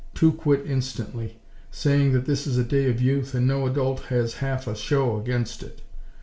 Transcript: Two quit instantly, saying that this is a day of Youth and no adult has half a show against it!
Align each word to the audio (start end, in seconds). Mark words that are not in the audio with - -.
Two 0.15 0.31
quit 0.31 0.65
instantly, 0.65 1.37
saying 1.69 2.13
that 2.13 2.25
this 2.25 2.47
is 2.47 2.57
a 2.57 2.63
day 2.63 2.89
of 2.89 2.99
Youth 2.99 3.35
and 3.35 3.45
no 3.45 3.67
adult 3.67 3.99
has 4.05 4.33
half 4.41 4.65
a 4.65 4.75
show 4.75 5.19
against 5.21 5.61
it! 5.61 5.83